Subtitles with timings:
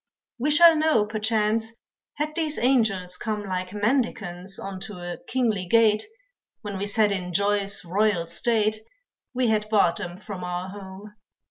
[0.39, 1.73] We shall know, perchance,
[2.15, 6.05] had these angels come Like mendicants unto a kingly gate
[6.63, 8.77] When we sat in joy's royal state,
[9.35, 11.13] We had barred them from our home.